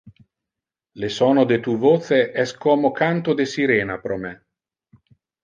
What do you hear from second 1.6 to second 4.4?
tu voce es como canto de sirena pro me.